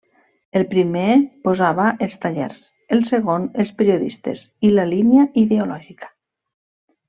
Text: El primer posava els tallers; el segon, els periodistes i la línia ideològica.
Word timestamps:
El 0.59 0.63
primer 0.69 1.03
posava 1.47 1.85
els 2.05 2.15
tallers; 2.23 2.63
el 2.97 3.05
segon, 3.11 3.47
els 3.65 3.73
periodistes 3.83 4.43
i 4.69 4.73
la 4.81 4.87
línia 4.97 5.29
ideològica. 5.47 6.15